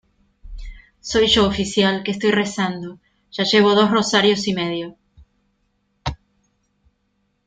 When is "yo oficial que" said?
1.27-2.09